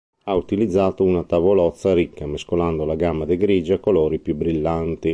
[0.23, 5.09] Ha utilizzato una tavolozza ricca, mescolando la gamma dei grigi a colori più brillanti.